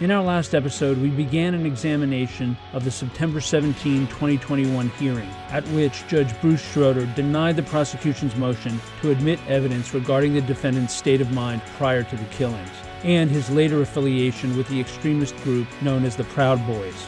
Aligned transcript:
In 0.00 0.10
our 0.10 0.24
last 0.24 0.54
episode, 0.54 0.96
we 0.96 1.10
began 1.10 1.52
an 1.52 1.66
examination 1.66 2.56
of 2.72 2.84
the 2.84 2.90
September 2.90 3.38
17, 3.38 4.06
2021 4.06 4.88
hearing, 4.98 5.28
at 5.50 5.68
which 5.68 6.08
Judge 6.08 6.32
Bruce 6.40 6.62
Schroeder 6.62 7.04
denied 7.14 7.56
the 7.56 7.64
prosecution's 7.64 8.34
motion 8.36 8.80
to 9.02 9.10
admit 9.10 9.38
evidence 9.46 9.92
regarding 9.92 10.32
the 10.32 10.40
defendant's 10.40 10.94
state 10.94 11.20
of 11.20 11.32
mind 11.32 11.60
prior 11.76 12.02
to 12.02 12.16
the 12.16 12.24
killings, 12.24 12.70
and 13.04 13.30
his 13.30 13.50
later 13.50 13.82
affiliation 13.82 14.56
with 14.56 14.66
the 14.68 14.80
extremist 14.80 15.36
group 15.42 15.68
known 15.82 16.06
as 16.06 16.16
the 16.16 16.24
Proud 16.24 16.66
Boys. 16.66 17.06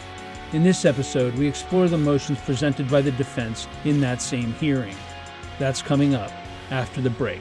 In 0.53 0.63
this 0.63 0.85
episode, 0.85 1.35
we 1.37 1.49
explore 1.49 1.89
the 1.89 1.97
motions 1.97 2.41
presented 2.41 2.91
by 2.91 3.01
the 3.01 3.13
defense 3.13 3.69
in 3.87 4.03
that 4.03 4.21
same 4.21 4.53
hearing. 4.55 4.97
That's 5.59 5.81
coming 5.81 6.15
up 6.15 6.31
after 6.71 7.01
the 7.01 7.09
break. 7.09 7.41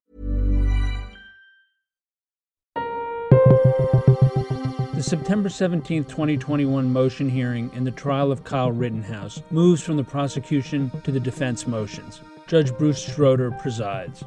The 5.01 5.09
September 5.09 5.49
17, 5.49 6.03
2021 6.03 6.93
motion 6.93 7.27
hearing 7.27 7.71
in 7.73 7.83
the 7.83 7.89
trial 7.89 8.31
of 8.31 8.43
Kyle 8.43 8.71
Rittenhouse 8.71 9.41
moves 9.49 9.81
from 9.81 9.97
the 9.97 10.03
prosecution 10.03 10.91
to 11.03 11.11
the 11.11 11.19
defense 11.19 11.65
motions. 11.65 12.21
Judge 12.45 12.71
Bruce 12.77 13.01
Schroeder 13.01 13.49
presides. 13.49 14.23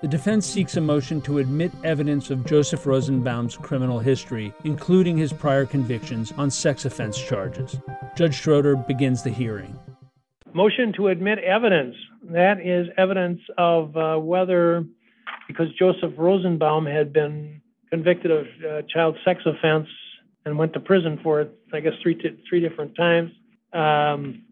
The 0.00 0.08
defense 0.08 0.46
seeks 0.46 0.78
a 0.78 0.80
motion 0.80 1.20
to 1.20 1.40
admit 1.40 1.72
evidence 1.84 2.30
of 2.30 2.46
Joseph 2.46 2.86
Rosenbaum's 2.86 3.58
criminal 3.58 3.98
history, 3.98 4.54
including 4.64 5.18
his 5.18 5.30
prior 5.30 5.66
convictions 5.66 6.32
on 6.38 6.50
sex 6.50 6.86
offense 6.86 7.22
charges. 7.22 7.78
Judge 8.16 8.34
Schroeder 8.34 8.76
begins 8.76 9.22
the 9.22 9.28
hearing. 9.28 9.78
Motion 10.54 10.94
to 10.94 11.08
admit 11.08 11.38
evidence. 11.40 11.96
That 12.22 12.62
is 12.64 12.86
evidence 12.96 13.40
of 13.58 13.94
uh, 13.94 14.16
whether, 14.16 14.86
because 15.48 15.66
Joseph 15.78 16.14
Rosenbaum 16.16 16.86
had 16.86 17.12
been 17.12 17.60
convicted 17.90 18.30
of 18.30 18.46
uh, 18.66 18.80
child 18.90 19.18
sex 19.22 19.42
offense 19.44 19.86
and 20.44 20.58
went 20.58 20.72
to 20.74 20.80
prison 20.80 21.18
for 21.22 21.40
it, 21.40 21.54
I 21.72 21.80
guess, 21.80 21.94
three, 22.02 22.14
t- 22.14 22.38
three 22.48 22.60
different 22.60 22.96
times. 22.96 23.30
Um, 23.72 24.42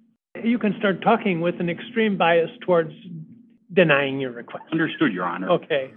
you 0.42 0.58
can 0.58 0.74
start 0.78 1.02
talking 1.02 1.40
with 1.40 1.60
an 1.60 1.68
extreme 1.68 2.16
bias 2.16 2.50
towards 2.62 2.92
denying 3.72 4.20
your 4.20 4.32
request. 4.32 4.64
Understood, 4.72 5.12
Your 5.12 5.24
Honor. 5.24 5.50
Okay. 5.50 5.92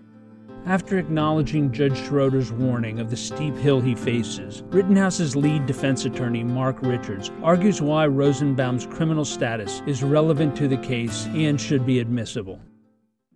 After 0.66 0.97
acknowledging 0.97 1.72
Judge 1.72 1.97
Schroeder's 2.07 2.51
warning 2.51 3.00
of 3.00 3.11
the 3.11 3.17
steep 3.17 3.55
hill 3.55 3.79
he 3.81 3.94
faces, 3.94 4.63
Rittenhouse's 4.67 5.35
lead 5.35 5.67
defense 5.67 6.05
attorney, 6.05 6.44
Mark 6.44 6.81
Richards, 6.81 7.31
argues 7.44 7.81
why 7.81 8.07
Rosenbaum's 8.07 8.88
criminal 8.88 9.25
status 9.25 9.84
is 9.85 10.01
relevant 10.01 10.55
to 10.57 10.67
the 10.67 10.78
case 10.78 11.28
and 11.28 11.61
should 11.61 11.85
be 11.85 12.00
admissible. 12.00 12.59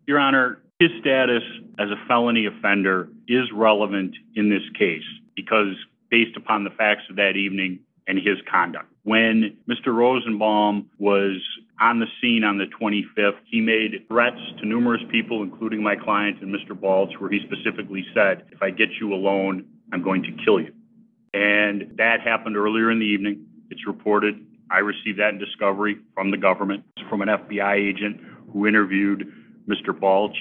Your 0.08 0.20
Honor, 0.20 0.64
his 0.80 0.90
status 1.02 1.44
as 1.78 1.90
a 1.92 2.08
felony 2.08 2.48
offender 2.48 3.10
is 3.28 3.46
relevant 3.54 4.16
in 4.36 4.50
this 4.50 4.64
case 4.78 5.04
because 5.36 5.76
based 6.10 6.36
upon 6.38 6.64
the 6.64 6.70
facts 6.72 7.04
of 7.10 7.16
that 7.18 7.36
evening 7.36 7.80
and 8.08 8.18
his 8.18 8.38
conduct. 8.52 8.92
When 9.04 9.58
Mr. 9.70 9.94
Rosenbaum 9.94 10.90
was 10.98 11.38
on 11.80 12.00
the 12.00 12.08
scene 12.20 12.44
on 12.44 12.58
the 12.58 12.66
25th, 12.66 13.38
he 13.46 13.62
made 13.62 14.06
threats 14.08 14.40
to 14.60 14.66
numerous 14.66 15.02
people, 15.12 15.44
including 15.44 15.82
my 15.82 15.96
client 15.96 16.42
and 16.42 16.54
Mr. 16.54 16.80
Balch, 16.80 17.14
where 17.20 17.30
he 17.30 17.40
specifically 17.46 18.06
said, 18.14 18.48
If 18.52 18.62
I 18.62 18.72
get 18.72 18.90
you 19.00 19.14
alone, 19.14 19.66
I'm 19.94 20.04
going 20.04 20.24
to 20.24 20.32
kill 20.44 20.60
you. 20.60 20.74
And 21.34 21.94
that 21.98 22.22
happened 22.22 22.58
earlier 22.58 22.92
in 22.92 23.00
the 23.00 23.06
evening. 23.06 23.46
It's 23.70 23.86
reported. 23.86 24.44
I 24.72 24.80
received 24.80 25.20
that 25.20 25.30
in 25.30 25.40
discovery 25.40 26.00
from 26.16 26.32
the 26.32 26.38
government, 26.38 26.84
from 27.10 27.22
an 27.22 27.30
FBI 27.30 27.76
agent 27.76 28.20
who 28.52 28.68
interviewed 28.68 29.32
Mr. 29.68 29.98
Balch. 29.98 30.36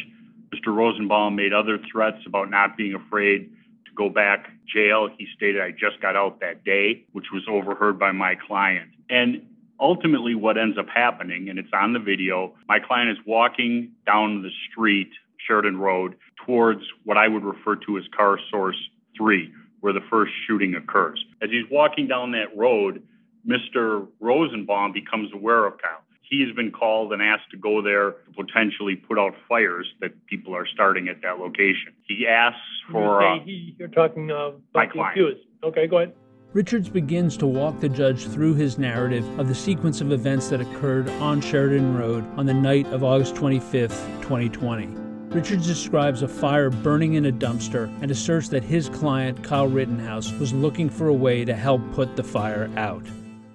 Mr. 0.55 0.75
Rosenbaum 0.75 1.37
made 1.37 1.53
other 1.53 1.79
threats 1.93 2.19
about 2.27 2.51
not 2.51 2.77
being 2.77 2.95
afraid 2.95 3.51
go 3.99 4.09
back 4.09 4.47
jail. 4.73 5.09
He 5.19 5.27
stated, 5.37 5.61
I 5.61 5.73
just 5.73 6.01
got 6.01 6.17
out 6.17 6.41
that 6.41 6.65
day, 6.65 7.05
which 7.13 7.27
was 7.33 7.43
overheard 7.51 7.99
by 7.99 8.13
my 8.13 8.37
client. 8.47 8.91
And 9.11 9.43
ultimately, 9.81 10.35
what 10.35 10.57
ends 10.57 10.79
up 10.79 10.87
happening, 10.89 11.49
and 11.51 11.59
it's 11.59 11.69
on 11.75 11.93
the 11.93 11.99
video, 11.99 12.55
my 12.69 12.79
client 12.79 13.11
is 13.11 13.19
walking 13.27 13.91
down 14.07 14.43
the 14.43 14.51
street, 14.71 15.11
Sheridan 15.47 15.79
Road, 15.79 16.15
towards 16.47 16.83
what 17.05 17.19
I 17.19 17.27
would 17.29 17.45
refer 17.45 17.77
to 17.77 17.99
as 17.99 18.05
car 18.17 18.39
source 18.51 18.79
three, 19.17 19.53
where 19.81 19.93
the 19.93 20.05
first 20.09 20.33
shooting 20.47 20.75
occurs. 20.77 21.23
As 21.43 21.51
he's 21.51 21.67
walking 21.71 22.07
down 22.07 22.33
that 22.33 22.57
road, 22.57 23.03
Mr. 23.47 24.07
Rosenbaum 24.21 24.93
becomes 24.93 25.33
aware 25.33 25.67
of 25.67 25.75
Kyle. 25.83 26.03
He 26.31 26.43
has 26.47 26.55
been 26.55 26.71
called 26.71 27.13
and 27.13 27.23
asked 27.23 27.51
to 27.53 27.57
go 27.57 27.81
there 27.83 28.11
to 28.13 28.31
potentially 28.37 28.97
put 28.97 29.19
out 29.19 29.35
fires 29.49 29.87
that 30.01 30.11
people 30.27 30.55
are 30.55 30.67
starting 30.67 31.09
at 31.09 31.23
that 31.23 31.39
location. 31.39 31.93
He 32.07 32.27
asks 32.27 32.61
for. 32.93 33.23
You 33.23 33.27
Uh, 33.29 33.39
say 33.39 33.45
he, 33.45 33.77
you're 33.79 33.89
talking 33.89 34.31
uh, 34.31 34.53
my 34.75 34.85
about 34.85 34.93
client. 34.93 35.13
accused. 35.19 35.41
Okay, 35.65 35.87
go 35.87 35.99
ahead. 35.99 36.15
Richards 36.55 36.89
begins 36.89 37.37
to 37.39 37.47
walk 37.47 37.79
the 37.81 37.89
judge 37.89 38.27
through 38.27 38.55
his 38.55 38.79
narrative 38.79 39.27
of 39.39 39.49
the 39.49 39.55
sequence 39.55 40.01
of 40.01 40.13
events 40.13 40.49
that 40.49 40.61
occurred 40.61 41.09
on 41.21 41.41
Sheridan 41.41 41.97
Road 41.97 42.25
on 42.39 42.47
the 42.47 42.55
night 42.55 42.87
of 42.87 43.05
August 43.05 43.35
25th, 43.35 43.99
2020. 44.23 44.87
Richards 45.35 45.67
describes 45.67 46.23
a 46.23 46.29
fire 46.29 46.71
burning 46.71 47.15
in 47.15 47.27
a 47.27 47.33
dumpster 47.33 47.85
and 48.01 48.11
asserts 48.11 48.49
that 48.49 48.65
his 48.65 48.89
client, 48.89 49.45
Kyle 49.45 49.69
Rittenhouse, 49.69 50.33
was 50.33 50.55
looking 50.55 50.89
for 50.89 51.09
a 51.09 51.13
way 51.15 51.45
to 51.45 51.55
help 51.55 51.83
put 51.93 52.17
the 52.17 52.25
fire 52.25 52.71
out. 52.77 53.05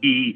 he 0.02 0.36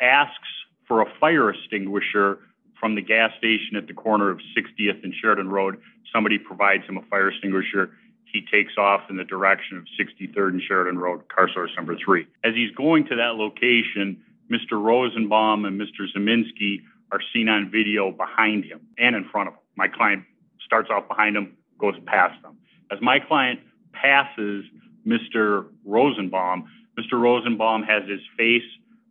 asks 0.00 0.48
for 0.90 1.02
a 1.02 1.06
fire 1.20 1.50
extinguisher 1.50 2.40
from 2.80 2.96
the 2.96 3.00
gas 3.00 3.30
station 3.38 3.76
at 3.76 3.86
the 3.86 3.94
corner 3.94 4.28
of 4.28 4.40
60th 4.58 5.04
and 5.04 5.14
Sheridan 5.22 5.48
Road. 5.48 5.80
Somebody 6.12 6.36
provides 6.36 6.82
him 6.84 6.96
a 6.96 7.02
fire 7.02 7.28
extinguisher. 7.28 7.90
He 8.24 8.44
takes 8.52 8.72
off 8.76 9.02
in 9.08 9.16
the 9.16 9.22
direction 9.22 9.78
of 9.78 9.84
63rd 9.96 10.48
and 10.48 10.62
Sheridan 10.66 10.98
Road, 10.98 11.28
car 11.28 11.48
source 11.54 11.70
number 11.76 11.96
three. 12.04 12.26
As 12.42 12.54
he's 12.56 12.72
going 12.72 13.06
to 13.06 13.14
that 13.14 13.36
location, 13.36 14.20
Mr. 14.50 14.82
Rosenbaum 14.82 15.64
and 15.64 15.80
Mr. 15.80 16.06
Ziminski 16.12 16.80
are 17.12 17.20
seen 17.32 17.48
on 17.48 17.70
video 17.70 18.10
behind 18.10 18.64
him 18.64 18.80
and 18.98 19.14
in 19.14 19.28
front 19.30 19.46
of 19.46 19.54
him. 19.54 19.60
My 19.76 19.86
client 19.86 20.24
starts 20.66 20.90
off 20.90 21.06
behind 21.06 21.36
him, 21.36 21.56
goes 21.78 21.94
past 22.06 22.42
them. 22.42 22.56
As 22.90 22.98
my 23.00 23.20
client 23.20 23.60
passes 23.92 24.64
Mr. 25.06 25.66
Rosenbaum, 25.84 26.64
Mr. 26.98 27.12
Rosenbaum 27.12 27.84
has 27.84 28.08
his 28.08 28.20
face 28.36 28.66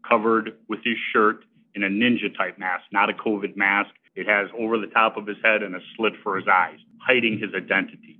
covered 0.05 0.57
with 0.67 0.79
his 0.83 0.97
shirt 1.13 1.45
in 1.75 1.83
a 1.83 1.87
ninja 1.87 2.35
type 2.35 2.57
mask, 2.57 2.85
not 2.91 3.09
a 3.09 3.13
COVID 3.13 3.55
mask. 3.55 3.91
It 4.15 4.27
has 4.27 4.49
over 4.57 4.77
the 4.77 4.87
top 4.87 5.17
of 5.17 5.27
his 5.27 5.37
head 5.43 5.63
and 5.63 5.75
a 5.75 5.79
slit 5.95 6.13
for 6.23 6.35
his 6.35 6.47
eyes, 6.47 6.79
hiding 6.99 7.39
his 7.39 7.53
identity. 7.55 8.17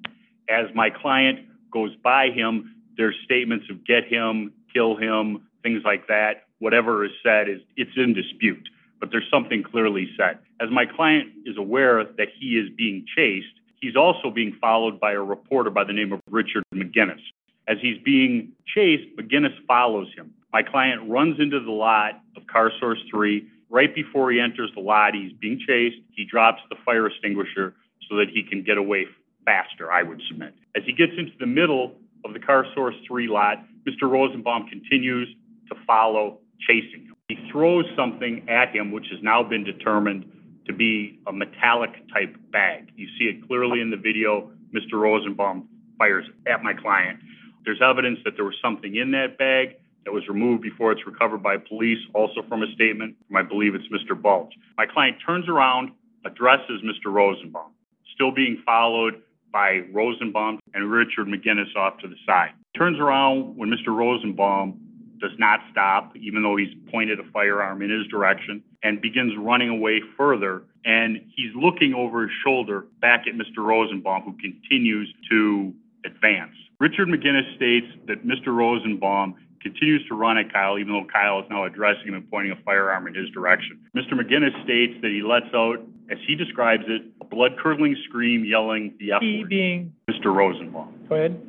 As 0.49 0.67
my 0.73 0.89
client 0.89 1.39
goes 1.71 1.95
by 2.03 2.29
him, 2.29 2.75
there's 2.97 3.15
statements 3.23 3.65
of 3.69 3.85
get 3.85 4.05
him, 4.05 4.53
kill 4.73 4.95
him, 4.95 5.47
things 5.63 5.81
like 5.85 6.07
that. 6.07 6.43
Whatever 6.59 7.05
is 7.05 7.11
said 7.23 7.49
is 7.49 7.61
it's 7.77 7.91
in 7.95 8.13
dispute, 8.13 8.67
but 8.99 9.09
there's 9.11 9.29
something 9.31 9.63
clearly 9.63 10.09
said. 10.17 10.39
As 10.61 10.69
my 10.71 10.85
client 10.85 11.29
is 11.45 11.57
aware 11.57 12.03
that 12.03 12.27
he 12.37 12.57
is 12.57 12.69
being 12.77 13.05
chased, 13.15 13.47
he's 13.81 13.95
also 13.95 14.29
being 14.29 14.55
followed 14.59 14.99
by 14.99 15.13
a 15.13 15.21
reporter 15.21 15.69
by 15.69 15.83
the 15.83 15.93
name 15.93 16.11
of 16.11 16.19
Richard 16.29 16.63
McGinnis. 16.73 17.21
As 17.67 17.77
he's 17.81 18.01
being 18.03 18.51
chased, 18.65 19.15
McGinnis 19.15 19.53
follows 19.67 20.07
him. 20.15 20.33
My 20.51 20.63
client 20.63 21.09
runs 21.09 21.39
into 21.39 21.59
the 21.59 21.71
lot 21.71 22.21
of 22.35 22.47
Car 22.47 22.71
Source 22.79 22.99
3. 23.11 23.47
Right 23.69 23.93
before 23.93 24.31
he 24.31 24.39
enters 24.39 24.71
the 24.73 24.81
lot, 24.81 25.13
he's 25.13 25.31
being 25.33 25.59
chased. 25.65 25.97
He 26.15 26.25
drops 26.25 26.61
the 26.69 26.75
fire 26.83 27.05
extinguisher 27.05 27.75
so 28.09 28.15
that 28.17 28.29
he 28.33 28.43
can 28.43 28.63
get 28.63 28.77
away 28.77 29.05
faster, 29.45 29.91
I 29.91 30.01
would 30.01 30.21
submit. 30.27 30.55
As 30.75 30.83
he 30.85 30.93
gets 30.93 31.11
into 31.17 31.33
the 31.39 31.45
middle 31.45 31.93
of 32.25 32.33
the 32.33 32.39
Car 32.39 32.65
Source 32.73 32.95
3 33.07 33.27
lot, 33.27 33.63
Mr. 33.87 34.09
Rosenbaum 34.09 34.67
continues 34.67 35.27
to 35.69 35.75
follow, 35.85 36.39
chasing 36.67 37.05
him. 37.05 37.15
He 37.27 37.37
throws 37.51 37.85
something 37.95 38.49
at 38.49 38.75
him, 38.75 38.91
which 38.91 39.05
has 39.11 39.21
now 39.21 39.43
been 39.43 39.63
determined 39.63 40.31
to 40.65 40.73
be 40.73 41.19
a 41.27 41.31
metallic 41.31 41.91
type 42.11 42.35
bag. 42.51 42.91
You 42.95 43.07
see 43.19 43.25
it 43.25 43.47
clearly 43.47 43.81
in 43.81 43.91
the 43.91 43.97
video. 43.97 44.51
Mr. 44.73 44.99
Rosenbaum 44.99 45.67
fires 45.97 46.25
at 46.47 46.63
my 46.63 46.73
client. 46.73 47.19
There's 47.65 47.81
evidence 47.81 48.19
that 48.25 48.35
there 48.35 48.45
was 48.45 48.55
something 48.63 48.95
in 48.95 49.11
that 49.11 49.37
bag 49.37 49.75
that 50.05 50.11
was 50.11 50.27
removed 50.27 50.61
before 50.61 50.91
it's 50.91 51.05
recovered 51.05 51.43
by 51.43 51.57
police, 51.57 51.99
also 52.13 52.41
from 52.47 52.63
a 52.63 52.71
statement 52.73 53.15
from, 53.27 53.37
I 53.37 53.43
believe 53.43 53.75
it's 53.75 53.87
Mr. 53.87 54.19
Balch. 54.19 54.53
My 54.77 54.85
client 54.85 55.17
turns 55.25 55.47
around, 55.47 55.91
addresses 56.25 56.81
Mr. 56.83 57.11
Rosenbaum, 57.11 57.71
still 58.13 58.31
being 58.31 58.61
followed 58.65 59.21
by 59.51 59.81
Rosenbaum 59.91 60.59
and 60.73 60.91
Richard 60.91 61.27
McGinnis 61.27 61.75
off 61.75 61.97
to 61.99 62.07
the 62.07 62.15
side. 62.25 62.51
Turns 62.77 62.99
around 62.99 63.57
when 63.57 63.69
Mr. 63.69 63.95
Rosenbaum 63.95 64.79
does 65.19 65.31
not 65.37 65.59
stop, 65.71 66.15
even 66.15 66.43
though 66.43 66.55
he's 66.55 66.73
pointed 66.91 67.19
a 67.19 67.23
firearm 67.31 67.81
in 67.81 67.89
his 67.89 68.07
direction, 68.07 68.63
and 68.83 69.01
begins 69.01 69.33
running 69.37 69.69
away 69.69 70.01
further. 70.17 70.63
And 70.85 71.17
he's 71.35 71.51
looking 71.55 71.93
over 71.93 72.23
his 72.23 72.31
shoulder 72.43 72.85
back 73.01 73.25
at 73.27 73.33
Mr. 73.33 73.65
Rosenbaum, 73.65 74.23
who 74.23 74.35
continues 74.37 75.13
to 75.29 75.73
advance. 76.05 76.53
Richard 76.79 77.09
McGinnis 77.09 77.53
states 77.55 77.87
that 78.07 78.25
Mr. 78.25 78.55
Rosenbaum 78.55 79.35
continues 79.61 80.05
to 80.07 80.15
run 80.15 80.37
at 80.37 80.51
Kyle, 80.51 80.77
even 80.79 80.93
though 80.93 81.05
Kyle 81.11 81.39
is 81.39 81.45
now 81.49 81.65
addressing 81.65 82.07
him 82.07 82.13
and 82.15 82.29
pointing 82.29 82.51
a 82.51 82.55
firearm 82.63 83.07
in 83.07 83.13
his 83.15 83.29
direction. 83.31 83.79
Mr. 83.95 84.13
McGinnis 84.13 84.53
states 84.63 84.93
that 85.01 85.11
he 85.11 85.21
lets 85.21 85.53
out, 85.53 85.77
as 86.11 86.17
he 86.27 86.35
describes 86.35 86.83
it, 86.87 87.03
a 87.21 87.25
blood 87.25 87.51
curdling 87.61 87.95
scream 88.07 88.43
yelling 88.45 88.95
the 88.99 89.11
F 89.11 89.21
He 89.21 89.39
word. 89.41 89.49
being, 89.49 89.93
Mr. 90.09 90.33
Rosenbaum. 90.33 90.93
go 91.07 91.15
ahead. 91.15 91.41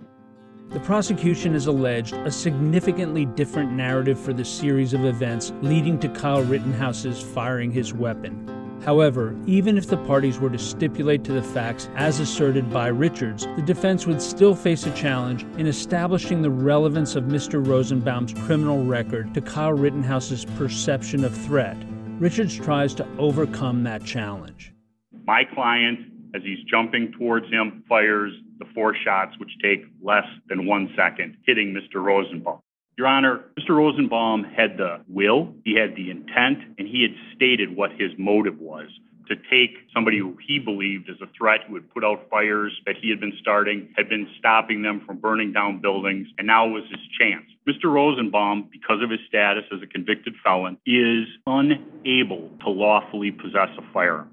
The 0.70 0.80
prosecution 0.80 1.54
has 1.54 1.66
alleged 1.66 2.14
a 2.14 2.30
significantly 2.30 3.24
different 3.24 3.72
narrative 3.72 4.20
for 4.20 4.32
the 4.32 4.44
series 4.44 4.92
of 4.94 5.04
events 5.04 5.52
leading 5.62 5.98
to 5.98 6.08
Kyle 6.10 6.44
Rittenhouse's 6.44 7.20
firing 7.20 7.72
his 7.72 7.92
weapon. 7.92 8.46
However, 8.84 9.36
even 9.46 9.76
if 9.76 9.88
the 9.88 9.98
parties 9.98 10.38
were 10.38 10.48
to 10.48 10.58
stipulate 10.58 11.22
to 11.24 11.32
the 11.32 11.42
facts 11.42 11.90
as 11.96 12.18
asserted 12.18 12.70
by 12.70 12.88
Richards, 12.88 13.46
the 13.56 13.62
defense 13.62 14.06
would 14.06 14.22
still 14.22 14.54
face 14.54 14.86
a 14.86 14.94
challenge 14.94 15.44
in 15.58 15.66
establishing 15.66 16.40
the 16.40 16.50
relevance 16.50 17.14
of 17.14 17.24
Mr. 17.24 17.64
Rosenbaum's 17.64 18.32
criminal 18.46 18.82
record 18.84 19.34
to 19.34 19.42
Kyle 19.42 19.72
Rittenhouse's 19.72 20.46
perception 20.56 21.24
of 21.24 21.36
threat. 21.36 21.76
Richards 22.18 22.56
tries 22.56 22.94
to 22.94 23.06
overcome 23.18 23.82
that 23.84 24.04
challenge. 24.04 24.72
My 25.26 25.44
client, 25.44 25.98
as 26.34 26.42
he's 26.42 26.64
jumping 26.70 27.12
towards 27.18 27.50
him, 27.50 27.84
fires 27.86 28.32
the 28.58 28.66
four 28.74 28.94
shots, 29.04 29.38
which 29.38 29.50
take 29.62 29.84
less 30.02 30.26
than 30.48 30.66
one 30.66 30.90
second, 30.96 31.36
hitting 31.46 31.74
Mr. 31.74 32.02
Rosenbaum. 32.02 32.60
Your 32.96 33.06
Honor, 33.06 33.44
Mr. 33.58 33.70
Rosenbaum 33.76 34.44
had 34.44 34.76
the 34.76 35.00
will, 35.08 35.54
he 35.64 35.74
had 35.74 35.96
the 35.96 36.10
intent, 36.10 36.58
and 36.78 36.86
he 36.86 37.02
had 37.02 37.12
stated 37.34 37.74
what 37.74 37.92
his 37.92 38.10
motive 38.18 38.58
was 38.58 38.88
to 39.28 39.36
take 39.48 39.78
somebody 39.94 40.18
who 40.18 40.36
he 40.46 40.58
believed 40.58 41.08
as 41.08 41.16
a 41.22 41.28
threat 41.38 41.60
who 41.68 41.74
had 41.74 41.88
put 41.94 42.04
out 42.04 42.28
fires 42.28 42.72
that 42.84 42.96
he 43.00 43.08
had 43.08 43.20
been 43.20 43.32
starting, 43.40 43.88
had 43.96 44.08
been 44.08 44.28
stopping 44.38 44.82
them 44.82 45.00
from 45.06 45.18
burning 45.18 45.52
down 45.52 45.80
buildings, 45.80 46.26
and 46.36 46.48
now 46.48 46.66
was 46.66 46.82
his 46.90 47.00
chance. 47.18 47.46
Mr. 47.66 47.84
Rosenbaum, 47.84 48.68
because 48.72 49.00
of 49.02 49.08
his 49.08 49.20
status 49.28 49.64
as 49.72 49.80
a 49.82 49.86
convicted 49.86 50.34
felon, 50.44 50.76
is 50.84 51.26
unable 51.46 52.50
to 52.62 52.70
lawfully 52.70 53.30
possess 53.30 53.70
a 53.78 53.92
firearm 53.92 54.28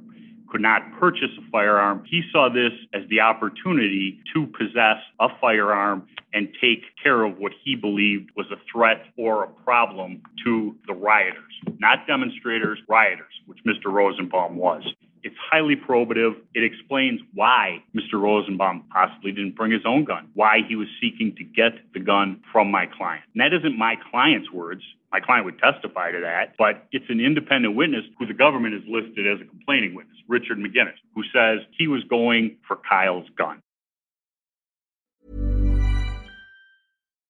could 0.49 0.61
not 0.61 0.81
purchase 0.99 1.29
a 1.37 1.51
firearm. 1.51 2.03
He 2.09 2.23
saw 2.31 2.49
this 2.49 2.71
as 2.93 3.07
the 3.09 3.19
opportunity 3.19 4.19
to 4.33 4.47
possess 4.47 4.97
a 5.19 5.27
firearm 5.39 6.07
and 6.33 6.49
take 6.61 6.83
care 7.01 7.23
of 7.23 7.37
what 7.37 7.51
he 7.63 7.75
believed 7.75 8.29
was 8.35 8.47
a 8.51 8.57
threat 8.71 9.05
or 9.17 9.43
a 9.43 9.47
problem 9.47 10.21
to 10.45 10.75
the 10.87 10.93
rioters, 10.93 11.53
not 11.79 12.05
demonstrators, 12.07 12.79
rioters, 12.87 13.33
which 13.45 13.59
Mr. 13.65 13.91
Rosenbaum 13.91 14.55
was. 14.55 14.83
It's 15.27 15.35
highly 15.51 15.75
probative. 15.75 16.37
It 16.55 16.63
explains 16.63 17.19
why 17.33 17.83
Mr. 17.93 18.13
Rosenbaum 18.13 18.85
possibly 18.89 19.33
didn't 19.33 19.57
bring 19.57 19.73
his 19.73 19.81
own 19.85 20.05
gun, 20.05 20.29
why 20.35 20.59
he 20.65 20.77
was 20.77 20.87
seeking 21.01 21.35
to 21.35 21.43
get 21.43 21.73
the 21.93 21.99
gun 21.99 22.41
from 22.49 22.71
my 22.71 22.85
client. 22.85 23.25
And 23.35 23.41
that 23.41 23.53
isn't 23.53 23.77
my 23.77 23.95
client's 24.09 24.49
words. 24.49 24.83
My 25.11 25.19
client 25.19 25.43
would 25.43 25.59
testify 25.59 26.11
to 26.11 26.21
that, 26.21 26.55
but 26.57 26.87
it's 26.93 27.09
an 27.09 27.19
independent 27.19 27.75
witness 27.75 28.05
who 28.17 28.25
the 28.25 28.33
government 28.33 28.73
has 28.73 28.83
listed 28.87 29.27
as 29.27 29.41
a 29.41 29.49
complaining 29.49 29.95
witness, 29.95 30.15
Richard 30.29 30.59
McGinnis, 30.59 30.95
who 31.13 31.23
says 31.35 31.59
he 31.77 31.87
was 31.87 32.05
going 32.05 32.55
for 32.65 32.77
Kyle's 32.89 33.27
gun. 33.37 33.61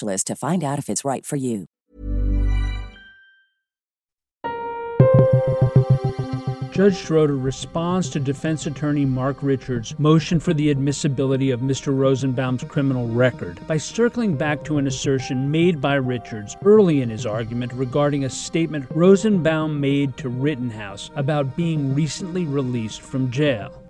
to 0.00 0.36
find 0.36 0.64
out 0.64 0.78
if 0.78 0.88
it's 0.88 1.04
right 1.04 1.24
for 1.24 1.36
you. 1.36 1.66
Judge 6.76 6.96
Schroeder 6.96 7.38
responds 7.38 8.10
to 8.10 8.20
defense 8.20 8.66
attorney 8.66 9.06
Mark 9.06 9.38
Richards' 9.40 9.98
motion 9.98 10.38
for 10.38 10.52
the 10.52 10.70
admissibility 10.70 11.50
of 11.50 11.60
Mr. 11.60 11.96
Rosenbaum's 11.96 12.64
criminal 12.64 13.08
record 13.08 13.66
by 13.66 13.78
circling 13.78 14.36
back 14.36 14.62
to 14.64 14.76
an 14.76 14.86
assertion 14.86 15.50
made 15.50 15.80
by 15.80 15.94
Richards 15.94 16.54
early 16.66 17.00
in 17.00 17.08
his 17.08 17.24
argument 17.24 17.72
regarding 17.72 18.24
a 18.24 18.28
statement 18.28 18.84
Rosenbaum 18.90 19.80
made 19.80 20.18
to 20.18 20.28
Rittenhouse 20.28 21.10
about 21.16 21.56
being 21.56 21.94
recently 21.94 22.44
released 22.44 23.00
from 23.00 23.30
jail. 23.30 23.82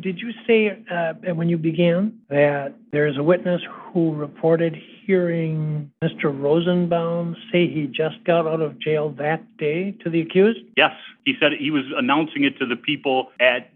Did 0.00 0.18
you 0.18 0.30
say 0.46 0.82
uh, 0.90 1.34
when 1.34 1.50
you 1.50 1.58
began 1.58 2.18
that 2.30 2.72
there 2.92 3.06
is 3.06 3.18
a 3.18 3.22
witness 3.22 3.60
who 3.92 4.14
reported 4.14 4.74
hearing 5.06 5.90
Mr. 6.02 6.24
Rosenbaum 6.24 7.36
say 7.52 7.68
he 7.68 7.86
just 7.86 8.22
got 8.24 8.46
out 8.46 8.60
of 8.60 8.78
jail 8.78 9.10
that 9.18 9.56
day 9.56 9.92
to 10.02 10.10
the 10.10 10.20
accused? 10.20 10.60
Yes, 10.76 10.92
he 11.24 11.34
said 11.40 11.52
he 11.58 11.70
was 11.70 11.84
announcing 11.96 12.44
it 12.44 12.58
to 12.58 12.66
the 12.66 12.76
people 12.76 13.30
at 13.40 13.70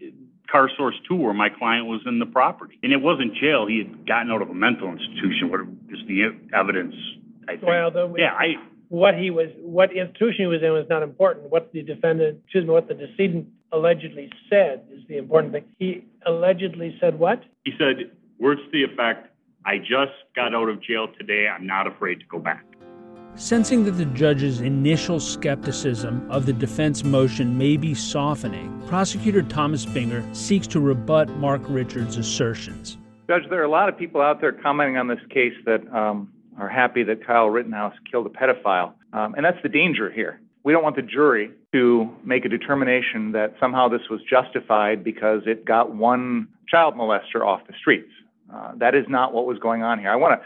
Car 0.51 0.69
Source 0.77 0.95
2 1.07 1.15
where 1.15 1.33
my 1.33 1.49
client 1.49 1.87
was 1.87 2.01
in 2.05 2.19
the 2.19 2.25
property. 2.25 2.77
And 2.83 2.91
it 2.91 3.01
wasn't 3.01 3.33
jail. 3.35 3.65
He 3.65 3.79
had 3.79 4.05
gotten 4.05 4.31
out 4.31 4.41
of 4.41 4.49
a 4.49 4.53
mental 4.53 4.91
institution. 4.91 5.49
What 5.49 5.61
is 5.89 6.05
the 6.07 6.37
evidence, 6.53 6.95
I 7.47 7.53
think. 7.53 7.63
Well, 7.63 7.91
the, 7.91 8.13
yeah, 8.17 8.33
I, 8.33 8.55
what 8.89 9.17
he 9.17 9.29
was, 9.29 9.47
what 9.61 9.95
institution 9.95 10.35
he 10.39 10.47
was 10.47 10.61
in 10.61 10.71
was 10.73 10.87
not 10.89 11.01
important. 11.01 11.49
What 11.49 11.71
the 11.71 11.81
defendant, 11.81 12.39
excuse 12.43 12.65
me, 12.65 12.71
what 12.71 12.89
the 12.89 12.93
decedent 12.93 13.47
allegedly 13.71 14.29
said 14.49 14.83
is 14.91 15.01
the 15.07 15.17
important 15.17 15.53
thing. 15.53 15.63
He 15.79 16.03
allegedly 16.25 16.97
said 16.99 17.17
what? 17.17 17.41
he 17.63 17.71
said, 17.77 18.11
words 18.39 18.59
to 18.65 18.71
the 18.71 18.83
effect, 18.83 19.30
I 19.65 19.77
just 19.77 20.13
got 20.35 20.55
out 20.55 20.69
of 20.69 20.81
jail 20.81 21.07
today. 21.19 21.47
I'm 21.47 21.67
not 21.67 21.87
afraid 21.87 22.19
to 22.19 22.25
go 22.25 22.39
back. 22.39 22.65
Sensing 23.35 23.85
that 23.85 23.91
the 23.91 24.05
judge's 24.05 24.59
initial 24.59 25.19
skepticism 25.19 26.29
of 26.29 26.45
the 26.45 26.53
defense 26.53 27.03
motion 27.03 27.57
may 27.57 27.77
be 27.77 27.93
softening, 27.93 28.81
prosecutor 28.87 29.41
Thomas 29.41 29.85
Binger 29.85 30.35
seeks 30.35 30.67
to 30.67 30.79
rebut 30.79 31.29
Mark 31.37 31.61
Richards' 31.67 32.17
assertions. 32.17 32.97
Judge, 33.29 33.43
there 33.49 33.61
are 33.61 33.65
a 33.65 33.69
lot 33.69 33.87
of 33.87 33.97
people 33.97 34.19
out 34.19 34.41
there 34.41 34.51
commenting 34.51 34.97
on 34.97 35.07
this 35.07 35.19
case 35.29 35.53
that 35.65 35.81
um, 35.95 36.31
are 36.59 36.67
happy 36.67 37.03
that 37.03 37.25
Kyle 37.25 37.49
Rittenhouse 37.49 37.95
killed 38.09 38.25
a 38.25 38.29
pedophile. 38.29 38.93
Um, 39.13 39.35
and 39.35 39.45
that's 39.45 39.61
the 39.63 39.69
danger 39.69 40.11
here. 40.11 40.41
We 40.63 40.73
don't 40.73 40.83
want 40.83 40.97
the 40.97 41.01
jury 41.01 41.51
to 41.71 42.09
make 42.25 42.43
a 42.45 42.49
determination 42.49 43.31
that 43.31 43.55
somehow 43.59 43.87
this 43.87 44.01
was 44.09 44.19
justified 44.29 45.03
because 45.03 45.43
it 45.45 45.65
got 45.65 45.95
one 45.95 46.49
child 46.67 46.95
molester 46.95 47.45
off 47.45 47.65
the 47.67 47.73
streets. 47.79 48.11
Uh, 48.53 48.73
that 48.77 48.95
is 48.95 49.05
not 49.07 49.33
what 49.33 49.45
was 49.45 49.57
going 49.59 49.83
on 49.83 49.99
here. 49.99 50.09
I 50.11 50.15
want 50.15 50.39
to 50.39 50.45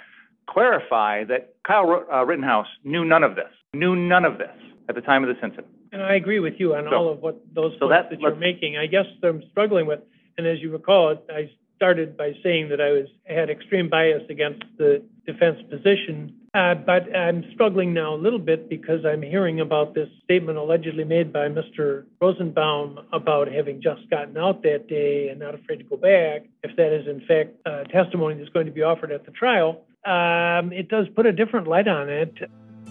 clarify 0.51 1.23
that 1.25 1.55
Kyle 1.67 2.05
uh, 2.11 2.23
Rittenhouse 2.25 2.67
knew 2.83 3.03
none 3.03 3.23
of 3.23 3.35
this, 3.35 3.49
knew 3.73 3.95
none 3.95 4.25
of 4.25 4.37
this 4.37 4.51
at 4.89 4.95
the 4.95 5.01
time 5.01 5.23
of 5.23 5.29
this 5.29 5.37
incident. 5.43 5.67
And 5.91 6.03
I 6.03 6.15
agree 6.15 6.39
with 6.39 6.55
you 6.59 6.75
on 6.75 6.85
So- 6.89 6.95
all 6.95 7.09
of 7.09 7.21
what 7.21 7.37
those 7.53 7.73
so 7.79 7.87
points 7.87 7.91
that- 7.93 8.09
that 8.11 8.19
you're 8.21 8.35
making. 8.35 8.77
I 8.77 8.85
guess 8.85 9.05
I'm 9.23 9.41
struggling 9.51 9.85
with, 9.87 10.01
and 10.37 10.45
as 10.45 10.61
you 10.61 10.71
recall, 10.71 11.17
I 11.29 11.49
started 11.75 12.15
by 12.15 12.33
saying 12.43 12.69
that 12.69 12.79
I 12.79 12.91
was 12.91 13.07
had 13.25 13.49
extreme 13.49 13.89
bias 13.89 14.23
against 14.29 14.63
the 14.77 15.01
defense 15.25 15.61
position. 15.69 16.33
Uh, 16.55 16.73
but 16.73 17.13
I'm 17.13 17.43
struggling 17.53 17.93
now 17.93 18.15
a 18.15 18.15
little 18.15 18.39
bit 18.39 18.69
because 18.69 19.03
I'm 19.05 19.21
hearing 19.21 19.59
about 19.59 19.93
this 19.93 20.07
statement 20.23 20.57
allegedly 20.57 21.03
made 21.03 21.33
by 21.33 21.49
Mr. 21.49 22.05
Rosenbaum 22.21 22.99
about 23.11 23.51
having 23.51 23.81
just 23.81 24.09
gotten 24.09 24.37
out 24.37 24.63
that 24.63 24.87
day 24.87 25.27
and 25.27 25.41
not 25.41 25.53
afraid 25.53 25.79
to 25.79 25.83
go 25.83 25.97
back. 25.97 26.47
If 26.63 26.77
that 26.77 26.93
is 26.93 27.07
in 27.07 27.19
fact 27.27 27.49
uh, 27.65 27.83
testimony 27.91 28.35
that's 28.35 28.49
going 28.51 28.67
to 28.67 28.71
be 28.71 28.83
offered 28.83 29.11
at 29.11 29.25
the 29.25 29.31
trial, 29.31 29.81
um, 30.05 30.71
it 30.71 30.87
does 30.87 31.07
put 31.13 31.25
a 31.25 31.33
different 31.33 31.67
light 31.67 31.89
on 31.89 32.07
it. 32.07 32.33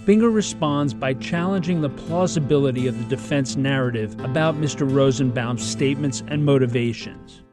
Binger 0.05 0.33
responds 0.33 0.93
by 0.93 1.15
challenging 1.15 1.81
the 1.81 1.89
plausibility 1.89 2.87
of 2.87 2.99
the 2.99 3.17
defense 3.17 3.57
narrative 3.57 4.13
about 4.21 4.57
Mr. 4.57 4.87
Rosenbaum's 4.87 5.65
statements 5.65 6.23
and 6.29 6.45
motivations. 6.45 7.44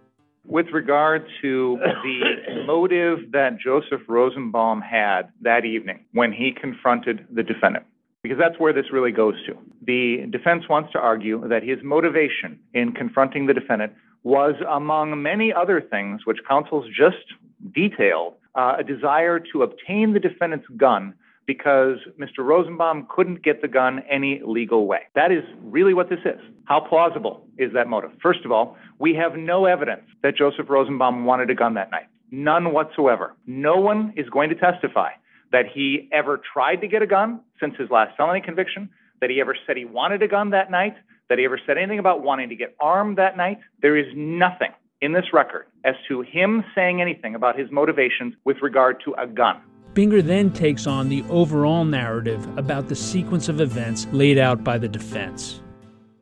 With 0.51 0.67
regard 0.73 1.25
to 1.41 1.79
the 2.03 2.63
motive 2.67 3.31
that 3.31 3.57
Joseph 3.57 4.01
Rosenbaum 4.05 4.81
had 4.81 5.31
that 5.39 5.63
evening 5.63 6.03
when 6.11 6.33
he 6.33 6.51
confronted 6.51 7.25
the 7.31 7.41
defendant, 7.41 7.85
because 8.21 8.37
that's 8.37 8.59
where 8.59 8.73
this 8.73 8.91
really 8.91 9.13
goes 9.13 9.35
to. 9.45 9.57
The 9.87 10.25
defense 10.29 10.67
wants 10.67 10.91
to 10.91 10.99
argue 10.99 11.47
that 11.47 11.63
his 11.63 11.77
motivation 11.81 12.59
in 12.73 12.91
confronting 12.91 13.45
the 13.45 13.53
defendant 13.53 13.93
was, 14.23 14.55
among 14.69 15.21
many 15.21 15.53
other 15.53 15.79
things, 15.79 16.25
which 16.25 16.39
counsels 16.45 16.85
just 16.93 17.33
detailed, 17.73 18.33
uh, 18.53 18.75
a 18.77 18.83
desire 18.83 19.39
to 19.53 19.63
obtain 19.63 20.11
the 20.11 20.19
defendant's 20.19 20.67
gun 20.75 21.13
because 21.51 21.97
Mr. 22.17 22.45
Rosenbaum 22.45 23.05
couldn't 23.13 23.43
get 23.43 23.61
the 23.61 23.67
gun 23.67 24.01
any 24.09 24.41
legal 24.45 24.87
way. 24.87 25.01
That 25.15 25.33
is 25.33 25.43
really 25.61 25.93
what 25.93 26.09
this 26.09 26.21
is. 26.23 26.39
How 26.63 26.79
plausible 26.79 27.45
is 27.57 27.73
that 27.73 27.89
motive? 27.89 28.11
First 28.23 28.45
of 28.45 28.53
all, 28.53 28.77
we 28.99 29.13
have 29.15 29.35
no 29.35 29.65
evidence 29.65 30.03
that 30.23 30.37
Joseph 30.37 30.69
Rosenbaum 30.69 31.25
wanted 31.25 31.49
a 31.49 31.55
gun 31.55 31.73
that 31.73 31.91
night. 31.91 32.07
None 32.31 32.71
whatsoever. 32.71 33.35
No 33.47 33.75
one 33.75 34.13
is 34.15 34.29
going 34.29 34.47
to 34.47 34.55
testify 34.55 35.09
that 35.51 35.65
he 35.73 36.07
ever 36.13 36.39
tried 36.53 36.77
to 36.77 36.87
get 36.87 37.01
a 37.01 37.07
gun 37.07 37.41
since 37.59 37.75
his 37.77 37.89
last 37.89 38.15
felony 38.15 38.39
conviction, 38.39 38.89
that 39.19 39.29
he 39.29 39.41
ever 39.41 39.53
said 39.67 39.75
he 39.75 39.83
wanted 39.83 40.23
a 40.23 40.29
gun 40.29 40.51
that 40.51 40.71
night, 40.71 40.95
that 41.27 41.37
he 41.37 41.43
ever 41.43 41.59
said 41.67 41.77
anything 41.77 41.99
about 41.99 42.23
wanting 42.23 42.47
to 42.47 42.55
get 42.55 42.73
armed 42.79 43.17
that 43.17 43.35
night. 43.35 43.59
There 43.81 43.97
is 43.97 44.07
nothing 44.15 44.71
in 45.01 45.11
this 45.11 45.33
record 45.33 45.65
as 45.83 45.95
to 46.07 46.21
him 46.21 46.63
saying 46.73 47.01
anything 47.01 47.35
about 47.35 47.59
his 47.59 47.69
motivations 47.71 48.35
with 48.45 48.57
regard 48.61 49.01
to 49.03 49.13
a 49.15 49.27
gun. 49.27 49.61
Binger 49.93 50.25
then 50.25 50.51
takes 50.51 50.87
on 50.87 51.09
the 51.09 51.21
overall 51.29 51.83
narrative 51.83 52.47
about 52.57 52.87
the 52.87 52.95
sequence 52.95 53.49
of 53.49 53.59
events 53.59 54.07
laid 54.13 54.37
out 54.37 54.63
by 54.63 54.77
the 54.77 54.87
defense. 54.87 55.61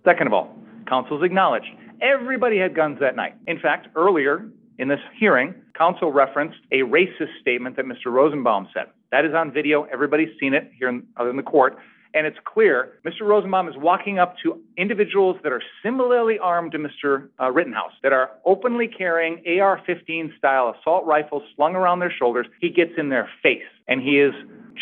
Second 0.03 0.25
of 0.25 0.33
all, 0.33 0.55
counsels 0.87 1.23
acknowledged 1.23 1.67
everybody 2.01 2.57
had 2.57 2.75
guns 2.75 2.97
that 2.99 3.15
night. 3.15 3.35
In 3.45 3.59
fact, 3.59 3.89
earlier 3.95 4.49
in 4.79 4.87
this 4.87 4.99
hearing, 5.19 5.53
counsel 5.77 6.11
referenced 6.11 6.57
a 6.71 6.77
racist 6.77 7.39
statement 7.41 7.75
that 7.75 7.85
Mr. 7.85 8.07
Rosenbaum 8.07 8.69
said. 8.73 8.87
That 9.11 9.23
is 9.23 9.35
on 9.35 9.51
video. 9.51 9.83
Everybody's 9.93 10.29
seen 10.39 10.55
it 10.55 10.71
here 10.77 10.89
in, 10.89 11.03
in 11.19 11.37
the 11.37 11.43
court. 11.43 11.77
And 12.13 12.25
it's 12.25 12.37
clear 12.43 12.93
Mr. 13.05 13.21
Rosenbaum 13.21 13.67
is 13.67 13.75
walking 13.77 14.17
up 14.17 14.35
to 14.43 14.59
individuals 14.77 15.37
that 15.43 15.51
are 15.51 15.61
similarly 15.83 16.39
armed 16.39 16.71
to 16.71 16.79
Mr. 16.79 17.29
Uh, 17.39 17.51
Rittenhouse, 17.51 17.91
that 18.01 18.13
are 18.13 18.31
openly 18.45 18.87
carrying 18.87 19.43
AR 19.59 19.81
15 19.85 20.33
style 20.37 20.73
assault 20.79 21.05
rifles 21.05 21.43
slung 21.55 21.75
around 21.75 21.99
their 21.99 22.11
shoulders. 22.11 22.47
He 22.61 22.69
gets 22.69 22.91
in 22.97 23.09
their 23.09 23.29
face 23.43 23.61
and 23.87 24.01
he 24.01 24.19
is 24.19 24.33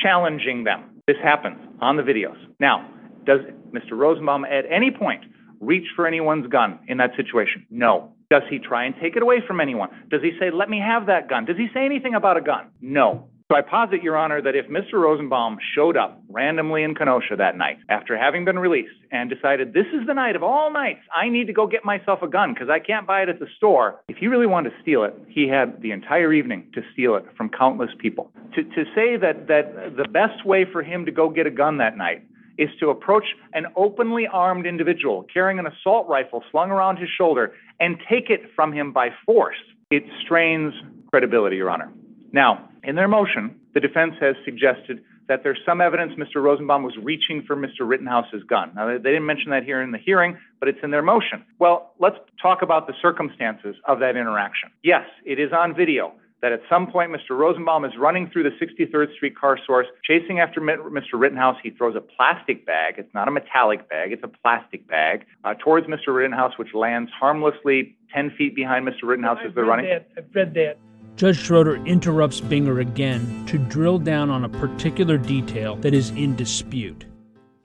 challenging 0.01 0.63
them. 0.63 1.01
This 1.07 1.17
happens 1.21 1.57
on 1.81 1.97
the 1.97 2.03
videos. 2.03 2.37
Now, 2.59 2.89
does 3.25 3.41
Mr. 3.71 3.91
Rosenbaum 3.91 4.45
at 4.45 4.65
any 4.71 4.91
point 4.91 5.23
reach 5.59 5.85
for 5.95 6.07
anyone's 6.07 6.47
gun 6.47 6.79
in 6.87 6.97
that 6.97 7.11
situation? 7.15 7.65
No. 7.69 8.13
Does 8.29 8.43
he 8.49 8.59
try 8.59 8.85
and 8.85 8.95
take 9.01 9.15
it 9.15 9.21
away 9.21 9.41
from 9.45 9.61
anyone? 9.61 9.89
Does 10.09 10.21
he 10.21 10.31
say, 10.39 10.51
let 10.51 10.69
me 10.69 10.79
have 10.79 11.05
that 11.07 11.29
gun? 11.29 11.45
Does 11.45 11.57
he 11.57 11.67
say 11.73 11.85
anything 11.85 12.13
about 12.13 12.37
a 12.37 12.41
gun? 12.41 12.67
No. 12.81 13.29
So 13.49 13.55
I 13.55 13.61
posit, 13.61 14.03
Your 14.03 14.17
Honor, 14.17 14.41
that 14.41 14.57
if 14.57 14.65
Mr. 14.65 14.95
Rosenbaum 14.95 15.57
showed 15.73 15.95
up 15.95 16.21
randomly 16.29 16.83
in 16.83 16.93
Kenosha 16.93 17.37
that 17.37 17.57
night 17.57 17.77
after 17.87 18.17
having 18.17 18.43
been 18.43 18.59
released 18.59 18.99
and 19.09 19.29
decided, 19.29 19.71
this 19.71 19.85
is 19.93 20.05
the 20.05 20.13
night 20.13 20.35
of 20.35 20.43
all 20.43 20.69
nights, 20.69 20.99
I 21.15 21.29
need 21.29 21.47
to 21.47 21.53
go 21.53 21.65
get 21.65 21.85
myself 21.85 22.21
a 22.21 22.27
gun 22.27 22.53
because 22.53 22.67
I 22.69 22.79
can't 22.79 23.07
buy 23.07 23.21
it 23.21 23.29
at 23.29 23.39
the 23.39 23.47
store, 23.55 24.01
if 24.09 24.17
he 24.17 24.27
really 24.27 24.47
wanted 24.47 24.71
to 24.71 24.75
steal 24.81 25.05
it, 25.05 25.15
he 25.29 25.47
had 25.47 25.81
the 25.81 25.91
entire 25.91 26.33
evening 26.33 26.67
to 26.73 26.81
steal 26.91 27.15
it 27.15 27.23
from 27.37 27.47
countless 27.47 27.91
people. 27.99 28.29
To, 28.55 28.63
to 28.63 28.83
say 28.93 29.15
that, 29.15 29.47
that 29.47 29.95
the 29.95 30.09
best 30.09 30.45
way 30.45 30.65
for 30.69 30.83
him 30.83 31.05
to 31.05 31.11
go 31.13 31.29
get 31.29 31.47
a 31.47 31.51
gun 31.51 31.77
that 31.77 31.95
night 31.95 32.23
is 32.57 32.67
to 32.81 32.89
approach 32.89 33.27
an 33.53 33.67
openly 33.77 34.27
armed 34.27 34.65
individual 34.65 35.25
carrying 35.33 35.57
an 35.57 35.67
assault 35.67 36.05
rifle 36.09 36.43
slung 36.51 36.69
around 36.69 36.97
his 36.97 37.07
shoulder 37.17 37.53
and 37.79 37.95
take 38.09 38.29
it 38.29 38.41
from 38.57 38.73
him 38.73 38.91
by 38.91 39.07
force, 39.25 39.55
it 39.89 40.03
strains 40.21 40.73
credibility, 41.09 41.55
Your 41.55 41.69
Honor. 41.69 41.89
Now, 42.33 42.67
in 42.87 42.95
their 42.95 43.07
motion, 43.07 43.59
the 43.73 43.81
defense 43.81 44.13
has 44.21 44.35
suggested 44.45 45.03
that 45.27 45.43
there's 45.43 45.59
some 45.65 45.81
evidence 45.81 46.13
Mr. 46.13 46.41
Rosenbaum 46.41 46.83
was 46.83 46.93
reaching 47.03 47.43
for 47.45 47.55
Mr. 47.55 47.81
Rittenhouse's 47.81 48.43
gun. 48.43 48.71
Now, 48.75 48.87
they 48.87 48.97
didn't 48.97 49.25
mention 49.25 49.51
that 49.51 49.63
here 49.63 49.81
in 49.81 49.91
the 49.91 49.97
hearing, 49.97 50.37
but 50.61 50.69
it's 50.69 50.79
in 50.81 50.91
their 50.91 51.01
motion. 51.01 51.43
Well, 51.59 51.91
let's 51.99 52.15
talk 52.41 52.61
about 52.61 52.87
the 52.87 52.93
circumstances 53.01 53.75
of 53.85 53.99
that 53.99 54.15
interaction. 54.15 54.69
Yes, 54.83 55.03
it 55.25 55.37
is 55.37 55.51
on 55.51 55.75
video 55.75 56.13
that 56.41 56.53
at 56.53 56.61
some 56.69 56.87
point 56.87 57.11
Mr. 57.11 57.37
Rosenbaum 57.37 57.83
is 57.83 57.91
running 57.99 58.29
through 58.29 58.43
the 58.43 58.51
63rd 58.65 59.13
Street 59.15 59.35
car 59.35 59.59
source, 59.65 59.87
chasing 60.05 60.39
after 60.39 60.61
Mr. 60.61 61.15
Rittenhouse. 61.15 61.57
He 61.61 61.71
throws 61.71 61.95
a 61.95 62.01
plastic 62.01 62.65
bag. 62.65 62.93
It's 62.97 63.13
not 63.13 63.27
a 63.27 63.31
metallic 63.31 63.89
bag, 63.89 64.13
it's 64.13 64.23
a 64.23 64.29
plastic 64.29 64.87
bag 64.87 65.25
uh, 65.43 65.55
towards 65.55 65.87
Mr. 65.87 66.15
Rittenhouse, 66.15 66.53
which 66.57 66.73
lands 66.73 67.11
harmlessly 67.19 67.97
10 68.13 68.31
feet 68.37 68.55
behind 68.55 68.87
Mr. 68.87 69.03
Rittenhouse 69.03 69.39
as 69.45 69.53
they're 69.55 69.65
running. 69.65 69.87
that. 69.87 70.07
I've 70.15 70.33
read 70.33 70.53
that. 70.53 70.77
Judge 71.17 71.37
Schroeder 71.37 71.83
interrupts 71.87 72.39
Binger 72.39 72.79
again 72.79 73.43
to 73.47 73.57
drill 73.57 73.97
down 73.97 74.29
on 74.29 74.43
a 74.43 74.49
particular 74.49 75.17
detail 75.17 75.75
that 75.77 75.95
is 75.95 76.11
in 76.11 76.35
dispute. 76.35 77.05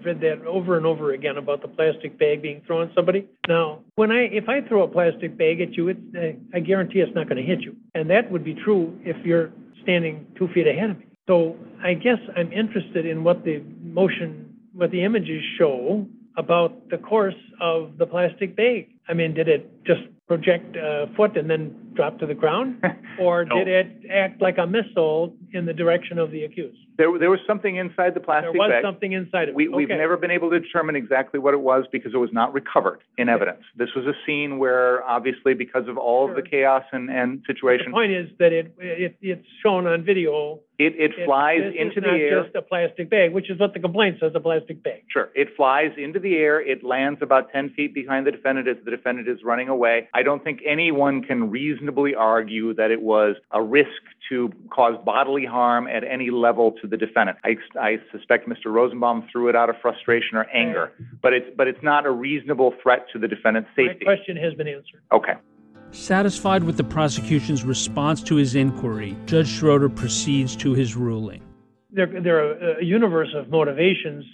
I've 0.01 0.07
read 0.07 0.21
that 0.23 0.47
over 0.47 0.79
and 0.79 0.87
over 0.87 1.13
again 1.13 1.37
about 1.37 1.61
the 1.61 1.69
plastic 1.69 2.19
bag 2.19 2.41
being 2.41 2.63
thrown 2.67 2.89
at 2.89 2.95
somebody. 2.95 3.29
Now, 3.47 3.81
when 3.97 4.11
I 4.11 4.23
if 4.23 4.49
I 4.49 4.63
throw 4.63 4.85
a 4.85 4.89
plastic 4.89 5.37
bag 5.37 5.61
at 5.61 5.75
you, 5.75 5.89
it, 5.89 5.99
I 6.55 6.61
guarantee 6.61 7.01
it's 7.01 7.15
not 7.15 7.29
going 7.29 7.37
to 7.37 7.43
hit 7.43 7.61
you, 7.61 7.77
and 7.95 8.09
that 8.09 8.33
would 8.33 8.43
be 8.43 8.55
true 8.55 8.99
if 9.05 9.23
you're 9.23 9.53
standing 9.83 10.27
two 10.39 10.49
feet 10.55 10.67
ahead 10.67 10.89
of 10.89 10.99
me. 10.99 11.07
So 11.29 11.55
I 11.85 11.93
guess 11.93 12.19
I'm 12.35 12.51
interested 12.53 13.05
in 13.05 13.23
what 13.23 13.45
the 13.45 13.63
motion, 13.83 14.57
what 14.73 14.91
the 14.91 15.05
images 15.05 15.43
show 15.59 16.07
about 16.39 16.89
the 16.89 16.97
course 16.97 17.35
of 17.61 17.99
the 17.99 18.07
plastic 18.07 18.57
bag. 18.57 18.89
I 19.09 19.13
mean, 19.13 19.35
did 19.35 19.49
it 19.49 19.85
just 19.85 20.01
project 20.37 20.77
a 20.77 21.07
foot 21.17 21.37
and 21.37 21.51
then 21.51 21.75
drop 21.95 22.19
to 22.19 22.27
the 22.27 22.35
ground, 22.35 22.83
or 23.21 23.45
No. 23.45 23.57
did 23.59 23.69
it 23.69 24.11
act 24.11 24.41
like 24.41 24.57
a 24.57 24.67
missile 24.67 25.35
in 25.53 25.67
the 25.67 25.75
direction 25.75 26.19
of 26.19 26.31
the 26.31 26.45
accused? 26.45 26.79
There, 26.97 27.19
there 27.19 27.31
was 27.31 27.41
something 27.47 27.77
inside 27.77 28.15
the 28.15 28.21
plastic 28.21 28.53
bag. 28.53 28.53
There 28.53 28.53
plastic 28.53 28.59
was 28.59 28.69
bag. 28.71 28.83
something 28.85 29.13
inside 29.13 29.43
of 29.45 29.49
it. 29.51 29.55
We, 29.55 29.69
we've 29.69 29.91
Okay. 29.91 29.99
never 29.99 30.17
been 30.17 30.31
able 30.31 30.51
to 30.51 30.61
determine 30.61 30.95
exactly 30.97 31.39
what 31.41 31.53
it 31.55 31.61
was 31.61 31.85
because 31.93 32.13
it 32.15 32.19
was 32.19 32.33
not 32.33 32.53
recovered 32.55 33.01
in 33.19 33.29
evidence. 33.29 33.63
This 33.77 33.89
was 33.97 34.07
a 34.07 34.15
scene 34.25 34.59
where, 34.59 35.03
obviously, 35.05 35.53
because 35.55 35.87
of 35.89 35.97
all 35.99 36.29
of 36.29 36.37
the 36.37 36.43
chaos 36.43 36.85
and, 36.93 37.11
and 37.11 37.41
The 37.41 37.55
situation, 37.55 37.93
point 37.93 38.13
is 38.13 38.29
that 38.39 38.53
it, 38.53 38.75
it 38.79 39.17
it's 39.21 39.47
shown 39.63 39.87
on 39.87 40.03
video. 40.05 40.61
it, 40.79 40.95
it 40.99 41.13
flies 41.25 41.61
this 41.63 41.75
into 41.79 42.01
the 42.01 42.07
not 42.09 42.21
air. 42.21 42.43
just 42.43 42.55
a 42.57 42.63
plastic 42.63 43.09
bag, 43.11 43.33
which 43.33 43.51
is 43.51 43.59
what 43.59 43.73
the 43.75 43.81
complaint 43.81 44.19
says, 44.21 44.33
a 44.35 44.41
plastic 44.41 44.83
bag. 44.83 45.03
Sure. 45.11 45.31
It 45.35 45.49
flies 45.57 45.93
into 45.97 46.19
the 46.21 46.37
air. 46.37 46.61
It 46.61 46.85
lands 46.85 47.21
about 47.23 47.51
10 47.53 47.71
feet 47.75 47.95
behind 47.95 48.27
the 48.27 48.33
defendant 48.33 48.69
as 48.69 48.77
the 48.85 48.91
defendant 48.91 49.29
is 49.29 49.39
running 49.43 49.69
away. 49.69 50.09
I 50.15 50.22
don't 50.23 50.43
think 50.45 50.61
anyone 50.67 51.23
can 51.23 51.51
reasonably 51.51 52.15
argue 52.15 52.75
that 52.75 52.91
it 52.91 53.03
was 53.03 53.37
a 53.51 53.63
risk 53.63 53.89
to 54.29 54.51
cause 54.71 54.95
bodily 55.05 55.45
harm 55.45 55.87
at 55.87 56.05
any 56.05 56.31
level 56.31 56.73
to 56.83 56.87
the 56.87 56.97
defendant. 56.97 57.39
I, 57.45 57.57
I 57.81 57.97
suspect 58.11 58.49
Mr. 58.49 58.67
Rosenbaum 58.67 59.29
threw 59.31 59.49
it 59.49 59.57
out 59.57 59.71
of 59.71 59.77
frustration 59.81 60.37
or 60.37 60.45
anger, 60.51 60.93
but 61.23 61.33
it's, 61.33 61.47
but 61.57 61.69
it's 61.69 61.83
not 61.83 62.07
a 62.07 62.11
reasonable 62.11 62.75
threat 62.83 63.07
to 63.13 63.19
the 63.19 63.29
defendant's 63.29 63.71
My 63.77 63.89
safety. 63.89 64.05
question 64.05 64.37
has 64.37 64.55
been 64.55 64.69
answered. 64.69 65.03
Okay. 65.13 65.35
Satisfied 65.91 66.65
with 66.65 66.79
the 66.79 66.85
prosecution's 66.85 67.65
response 67.65 68.23
to 68.23 68.37
his 68.37 68.55
inquiry, 68.55 69.17
Judge 69.27 69.49
Schroeder 69.49 69.91
proceeds 69.91 70.57
to 70.57 70.73
his 70.73 70.97
ruling. 70.97 71.43
There, 71.91 72.07
there 72.07 72.39
are 72.39 72.79
a 72.79 72.85
universe 72.85 73.29
of 73.37 73.51
motivations 73.51 74.25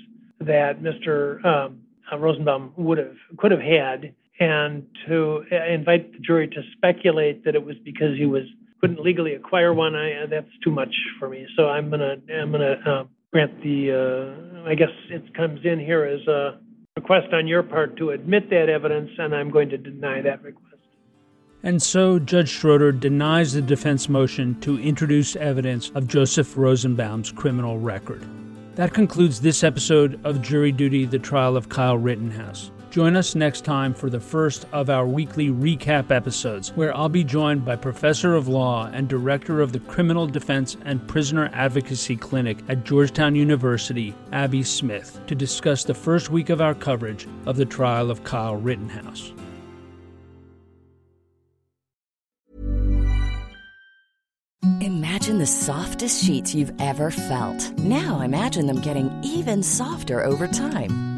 that 0.41 0.81
Mr. 0.81 1.45
Um, 1.45 1.81
uh, 2.13 2.19
Rosenbaum 2.19 2.73
would 2.77 2.99
have, 2.99 3.17
could 3.37 3.51
have 3.51 3.61
had, 3.61 4.15
and 4.41 4.87
to 5.07 5.45
uh, 5.51 5.65
invite 5.67 6.13
the 6.13 6.19
jury 6.21 6.49
to 6.49 6.63
speculate 6.77 7.45
that 7.45 7.55
it 7.55 7.65
was 7.65 7.77
because 7.85 8.17
he 8.17 8.27
was 8.27 8.45
couldn't 8.81 9.01
legally 9.01 9.35
acquire 9.35 9.75
one, 9.75 9.95
I, 9.97 10.23
uh, 10.23 10.27
that's 10.27 10.51
too 10.63 10.71
much 10.71 10.95
for 11.19 11.29
me. 11.29 11.47
So 11.57 11.69
I'm 11.69 11.91
gonna, 11.91 12.17
I'm 12.33 12.53
gonna 12.53 12.77
uh, 12.87 13.05
grant 13.33 13.61
the, 13.63 13.93
uh, 14.65 14.69
I 14.69 14.75
guess 14.75 14.91
it 15.11 15.35
comes 15.35 15.61
in 15.65 15.81
here 15.81 16.05
as 16.05 16.27
a 16.29 16.61
request 16.97 17.33
on 17.33 17.47
your 17.47 17.63
part 17.63 17.97
to 17.97 18.11
admit 18.11 18.51
that 18.51 18.69
evidence, 18.69 19.11
and 19.19 19.35
I'm 19.35 19.51
going 19.51 19.69
to 19.71 19.79
deny 19.79 20.21
that 20.23 20.43
request. 20.43 20.65
And 21.65 21.83
so 21.83 22.21
Judge 22.21 22.51
Schroeder 22.51 22.93
denies 22.93 23.53
the 23.53 23.63
defense 23.63 24.09
motion 24.09 24.61
to 24.61 24.79
introduce 24.79 25.35
evidence 25.35 25.91
of 25.91 26.07
Joseph 26.07 26.57
Rosenbaum's 26.57 27.33
criminal 27.33 27.79
record. 27.79 28.25
That 28.77 28.95
concludes 28.95 29.41
this 29.41 29.65
episode 29.65 30.21
of 30.25 30.41
Jury 30.41 30.71
Duty 30.71 31.05
The 31.05 31.19
Trial 31.19 31.57
of 31.57 31.69
Kyle 31.69 31.99
Rittenhouse. 31.99 32.71
Join 32.91 33.17
us 33.17 33.35
next 33.35 33.67
time 33.67 33.93
for 33.93 34.09
the 34.09 34.19
first 34.19 34.65
of 34.73 34.89
our 34.89 35.07
weekly 35.07 35.49
recap 35.49 36.11
episodes, 36.11 36.71
where 36.73 36.97
I'll 36.97 37.11
be 37.11 37.23
joined 37.23 37.63
by 37.65 37.77
Professor 37.77 38.35
of 38.35 38.49
Law 38.49 38.89
and 38.93 39.07
Director 39.07 39.61
of 39.61 39.73
the 39.73 39.81
Criminal 39.81 40.27
Defense 40.27 40.77
and 40.87 41.07
Prisoner 41.07 41.51
Advocacy 41.53 42.17
Clinic 42.17 42.59
at 42.69 42.85
Georgetown 42.85 43.35
University, 43.35 44.15
Abby 44.33 44.63
Smith, 44.63 45.21
to 45.27 45.35
discuss 45.35 45.85
the 45.85 45.93
first 45.93 46.31
week 46.31 46.49
of 46.49 46.63
our 46.63 46.75
coverage 46.75 47.29
of 47.45 47.57
the 47.57 47.67
trial 47.67 48.11
of 48.11 48.25
Kyle 48.25 48.57
Rittenhouse. 48.57 49.33
Imagine 54.81 55.39
the 55.39 55.47
softest 55.47 56.25
sheets 56.25 56.55
you've 56.55 56.73
ever 56.81 57.11
felt. 57.11 57.79
Now 57.79 58.21
imagine 58.21 58.67
them 58.67 58.81
getting 58.81 59.11
even 59.23 59.63
softer 59.63 60.25
over 60.25 60.47
time. 60.47 61.18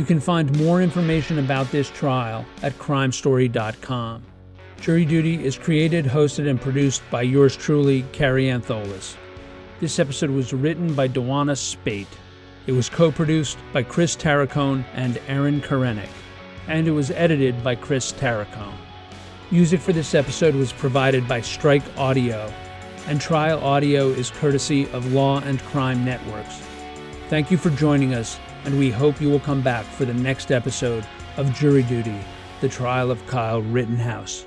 You 0.00 0.06
can 0.06 0.18
find 0.18 0.58
more 0.58 0.80
information 0.80 1.38
about 1.38 1.70
this 1.70 1.90
trial 1.90 2.46
at 2.62 2.72
crimestory.com. 2.78 4.22
Jury 4.80 5.04
Duty 5.04 5.44
is 5.44 5.58
created, 5.58 6.06
hosted, 6.06 6.48
and 6.48 6.58
produced 6.58 7.02
by 7.10 7.20
yours 7.20 7.54
truly, 7.54 8.06
Carrie 8.10 8.46
Antholis. 8.46 9.16
This 9.78 9.98
episode 9.98 10.30
was 10.30 10.54
written 10.54 10.94
by 10.94 11.06
Dewana 11.06 11.54
Spate. 11.54 12.08
It 12.66 12.72
was 12.72 12.88
co 12.88 13.12
produced 13.12 13.58
by 13.74 13.82
Chris 13.82 14.16
Tarracone 14.16 14.86
and 14.94 15.20
Aaron 15.28 15.60
Karenik, 15.60 16.08
and 16.66 16.88
it 16.88 16.92
was 16.92 17.10
edited 17.10 17.62
by 17.62 17.74
Chris 17.74 18.10
Tarracone. 18.10 18.72
Music 19.50 19.80
for 19.80 19.92
this 19.92 20.14
episode 20.14 20.54
was 20.54 20.72
provided 20.72 21.28
by 21.28 21.42
Strike 21.42 21.84
Audio, 21.98 22.50
and 23.06 23.20
Trial 23.20 23.62
Audio 23.62 24.08
is 24.08 24.30
courtesy 24.30 24.90
of 24.92 25.12
Law 25.12 25.40
and 25.40 25.60
Crime 25.64 26.06
Networks. 26.06 26.62
Thank 27.28 27.50
you 27.50 27.58
for 27.58 27.68
joining 27.68 28.14
us, 28.14 28.40
and 28.64 28.78
we 28.78 28.90
hope 28.90 29.20
you 29.20 29.30
will 29.30 29.40
come 29.40 29.62
back 29.62 29.84
for 29.84 30.04
the 30.04 30.14
next 30.14 30.50
episode 30.50 31.06
of 31.36 31.52
Jury 31.54 31.82
Duty 31.82 32.18
The 32.60 32.68
Trial 32.68 33.10
of 33.10 33.26
Kyle 33.26 33.62
Rittenhouse. 33.62 34.46